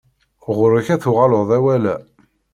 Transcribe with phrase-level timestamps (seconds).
[0.55, 1.95] Ɣuṛ-k ad tuɣaleḍ awal-a.